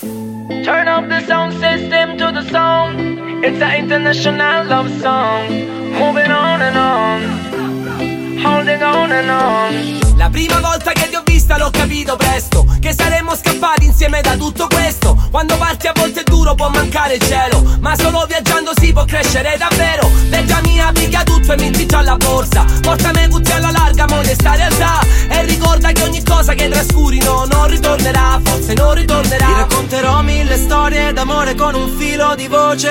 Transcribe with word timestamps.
Turn 0.00 0.88
up 0.88 1.10
the 1.10 1.20
sound 1.26 1.52
system 1.52 2.16
to 2.16 2.32
the 2.32 2.48
song. 2.48 3.44
It's 3.44 3.60
an 3.60 3.84
international 3.84 4.64
love 4.64 4.88
song. 4.98 5.46
Moving 5.92 6.30
on 6.30 6.62
and 6.62 6.76
on. 6.78 8.38
Holding 8.38 8.82
on 8.82 9.12
and 9.12 9.28
on. 9.28 10.16
La 10.16 10.30
prima 10.30 10.58
volta 10.60 10.92
che 10.92 11.10
ti 11.10 11.16
ho 11.16 11.22
vista 11.24 11.58
l'ho 11.58 11.70
capito 11.70 12.16
presto 12.16 12.66
Che 12.78 12.92
saremmo 12.92 13.34
scappati 13.34 13.86
insieme 13.86 14.20
da 14.20 14.36
tutto 14.36 14.66
questo 14.66 15.16
Quando 15.30 15.56
parti 15.56 15.86
a 15.86 15.92
volte 15.94 16.20
è 16.20 16.24
duro 16.24 16.54
può 16.54 16.68
mancare 16.68 17.14
il 17.14 17.22
cielo 17.22 17.78
Ma 17.80 17.96
solo 17.96 18.26
viaggiando 18.26 18.72
si 18.78 18.92
può 18.92 19.06
crescere 19.06 19.56
davvero 19.56 20.10
Veggia 20.28 20.60
mia 20.62 20.92
piega 20.92 21.22
tutto 21.22 21.54
e 21.54 21.56
metti 21.56 21.86
già 21.86 22.02
la 22.02 22.16
borsa 22.16 22.66
Portami 22.82 23.28
cucci 23.28 23.52
alla 23.52 23.70
larga 23.70 24.06
mo 24.08 24.20
realtà 24.20 25.00
E 25.28 25.44
ricorda 25.46 25.90
che 25.92 26.02
ogni 26.02 26.22
cosa 26.22 26.52
che 26.52 26.68
trascurino 26.68 27.46
non 27.46 27.66
ritornerà 27.66 28.39
Forse 28.70 28.74
non 28.74 28.94
ritornerà. 28.94 29.46
Ti 29.46 29.52
racconterò 29.52 30.22
mille 30.22 30.56
storie 30.56 31.12
d'amore 31.12 31.54
con 31.54 31.74
un 31.74 31.96
filo 31.96 32.34
di 32.36 32.46
voce. 32.46 32.90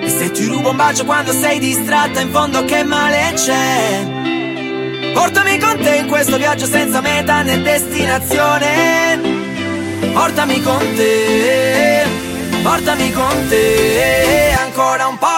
E 0.00 0.08
se 0.08 0.30
ti 0.30 0.46
rubo 0.46 0.70
un 0.70 0.76
bacio 0.76 1.04
quando 1.04 1.32
sei 1.32 1.58
distratta 1.58 2.20
in 2.20 2.30
fondo 2.30 2.64
che 2.64 2.82
male 2.82 3.32
c'è. 3.34 5.12
Portami 5.12 5.58
con 5.58 5.78
te 5.78 5.96
in 5.96 6.06
questo 6.06 6.36
viaggio 6.36 6.66
senza 6.66 7.00
meta 7.00 7.42
né 7.42 7.60
destinazione. 7.60 9.36
Portami 10.12 10.62
con 10.62 10.78
te, 10.96 12.06
portami 12.62 13.12
con 13.12 13.46
te, 13.48 14.56
ancora 14.58 15.08
un 15.08 15.18
po' 15.18 15.37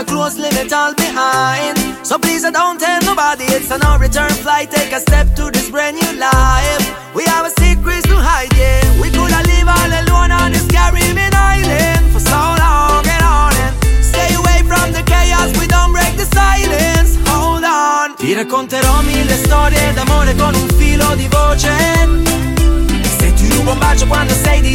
Of 0.00 0.06
clothes, 0.06 0.38
leave 0.38 0.56
it 0.56 0.72
all 0.72 0.94
behind. 0.94 1.76
So 2.06 2.16
please 2.18 2.42
I 2.42 2.50
don't 2.50 2.80
tell 2.80 3.00
nobody 3.02 3.44
it's 3.52 3.70
a 3.70 3.76
no 3.76 3.98
return 3.98 4.30
flight. 4.30 4.70
Take 4.70 4.92
a 4.92 5.00
step 5.00 5.34
to 5.36 5.50
this 5.50 5.68
brand 5.68 5.96
new 6.00 6.12
life. 6.18 6.84
We 7.14 7.24
have 7.24 7.44
a 7.44 7.50
secret 7.60 8.04
to 8.04 8.16
hide, 8.16 8.48
yeah. 8.56 8.80
We 9.02 9.10
could 9.10 9.30
have 9.30 9.44
live 9.44 9.68
all 9.68 9.92
alone 10.00 10.30
on 10.32 10.52
this 10.52 10.64
Caribbean 10.72 11.34
island 11.34 12.12
for 12.12 12.20
so 12.20 12.40
long 12.64 13.04
and 13.04 13.22
on 13.22 13.52
and 13.52 13.76
stay 14.00 14.32
away 14.40 14.64
from 14.64 14.92
the 14.96 15.02
chaos. 15.04 15.52
We 15.60 15.66
don't 15.66 15.92
break 15.92 16.16
the 16.16 16.24
silence. 16.32 17.18
Hold 17.28 17.64
on. 17.64 18.16
Ti 18.16 18.32
racconterò 18.32 19.02
mille 19.02 19.36
storie 19.36 19.92
d'amore 19.92 20.34
con 20.34 20.54
un 20.54 20.68
filo 20.78 21.14
di 21.14 21.28
voce. 21.28 21.76
Se 23.18 23.34
ti 23.34 23.52
rubo 23.52 23.72
un 23.72 23.78
bacio 23.78 24.06
quando 24.06 24.32
sei 24.32 24.62
distratta, 24.62 24.69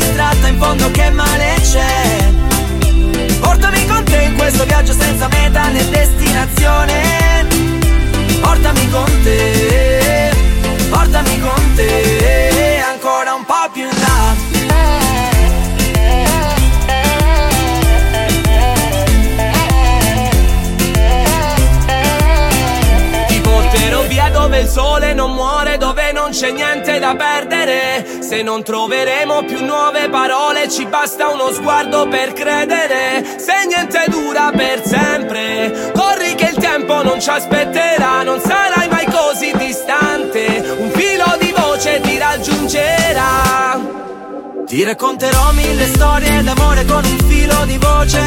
il 24.66 24.72
sole 24.72 25.14
non 25.14 25.32
muore, 25.32 25.78
dove 25.78 26.12
non 26.12 26.32
c'è 26.32 26.52
niente 26.52 26.98
da 26.98 27.16
perdere. 27.16 28.04
Se 28.20 28.42
non 28.42 28.64
troveremo 28.64 29.44
più 29.46 29.64
nuove 29.64 30.10
parole, 30.10 30.68
ci 30.70 30.86
basta 30.86 31.30
uno 31.30 31.52
sguardo 31.52 32.08
per 32.08 32.34
credere. 32.34 33.24
Se 33.38 33.66
niente 33.68 34.06
dura 34.10 34.52
per 34.52 34.84
sempre, 34.84 35.92
corri 35.94 36.34
che 36.34 36.50
il 36.52 36.58
tempo 36.58 37.04
non 37.04 37.22
ci 37.22 37.30
aspetterà. 37.30 38.24
Non 38.24 38.40
sarai 38.40 38.90
mai 38.90 39.06
così 39.06 39.54
distante, 39.56 40.76
un 40.78 40.90
filo 40.90 41.38
di 41.40 41.54
voce 41.56 42.02
ti 42.02 42.18
raggiungerà. 42.18 43.94
Ti 44.66 44.84
racconterò 44.84 45.52
mille 45.52 45.86
storie 45.94 46.42
d'amore 46.42 46.86
con 46.86 47.06
un 47.06 47.18
filo 47.28 47.66
di 47.66 47.78
voce. 47.78 48.20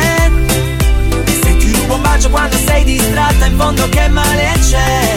E 1.24 1.32
se 1.42 1.56
ti 1.56 1.72
rubo 1.72 1.94
un 1.94 2.02
bacio 2.02 2.30
quando 2.30 2.56
sei 2.56 2.84
distratta, 2.84 3.46
in 3.46 3.58
fondo 3.58 3.88
che 3.88 4.08
male 4.08 4.52
c'è? 4.60 5.07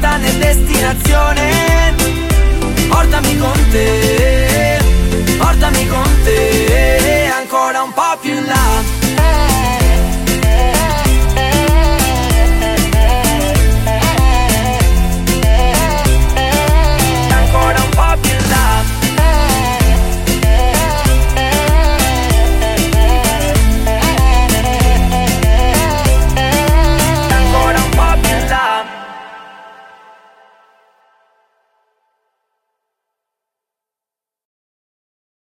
né 0.00 0.32
destinazione. 0.38 1.94
Portami 2.88 3.36
con 3.36 3.70
te. 3.70 4.07